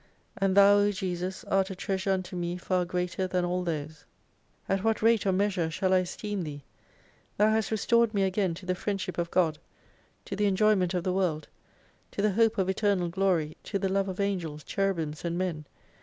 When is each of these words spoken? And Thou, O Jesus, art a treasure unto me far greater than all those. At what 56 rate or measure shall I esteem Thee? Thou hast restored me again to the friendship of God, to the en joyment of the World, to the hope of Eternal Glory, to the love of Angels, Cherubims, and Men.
And 0.35 0.57
Thou, 0.57 0.77
O 0.77 0.91
Jesus, 0.91 1.43
art 1.43 1.69
a 1.69 1.75
treasure 1.75 2.09
unto 2.09 2.35
me 2.35 2.57
far 2.57 2.85
greater 2.85 3.27
than 3.27 3.45
all 3.45 3.63
those. 3.63 4.03
At 4.67 4.83
what 4.83 4.97
56 4.97 5.03
rate 5.03 5.25
or 5.27 5.31
measure 5.31 5.69
shall 5.69 5.93
I 5.93 5.99
esteem 5.99 6.41
Thee? 6.41 6.63
Thou 7.37 7.51
hast 7.51 7.69
restored 7.69 8.11
me 8.11 8.23
again 8.23 8.55
to 8.55 8.65
the 8.65 8.73
friendship 8.73 9.19
of 9.19 9.29
God, 9.29 9.59
to 10.25 10.35
the 10.35 10.47
en 10.47 10.57
joyment 10.57 10.95
of 10.95 11.03
the 11.03 11.13
World, 11.13 11.49
to 12.13 12.23
the 12.23 12.31
hope 12.31 12.57
of 12.57 12.67
Eternal 12.67 13.09
Glory, 13.09 13.55
to 13.65 13.77
the 13.77 13.89
love 13.89 14.09
of 14.09 14.19
Angels, 14.19 14.63
Cherubims, 14.63 15.23
and 15.23 15.37
Men. 15.37 15.65